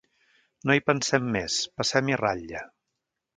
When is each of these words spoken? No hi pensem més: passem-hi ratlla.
No 0.69 0.75
hi 0.77 0.81
pensem 0.89 1.27
més: 1.35 1.59
passem-hi 1.81 2.17
ratlla. 2.23 2.65